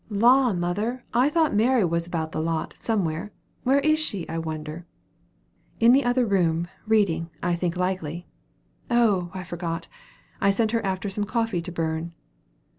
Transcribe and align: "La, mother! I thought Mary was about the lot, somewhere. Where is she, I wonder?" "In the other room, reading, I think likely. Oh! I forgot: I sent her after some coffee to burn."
"La, 0.09 0.51
mother! 0.51 1.03
I 1.13 1.29
thought 1.29 1.53
Mary 1.53 1.85
was 1.85 2.07
about 2.07 2.31
the 2.31 2.41
lot, 2.41 2.73
somewhere. 2.79 3.31
Where 3.61 3.79
is 3.81 3.99
she, 3.99 4.27
I 4.27 4.39
wonder?" 4.39 4.87
"In 5.79 5.91
the 5.91 6.03
other 6.05 6.25
room, 6.25 6.67
reading, 6.87 7.29
I 7.43 7.53
think 7.55 7.77
likely. 7.77 8.25
Oh! 8.89 9.29
I 9.35 9.43
forgot: 9.43 9.87
I 10.41 10.49
sent 10.49 10.71
her 10.71 10.83
after 10.83 11.07
some 11.11 11.25
coffee 11.25 11.61
to 11.61 11.71
burn." 11.71 12.13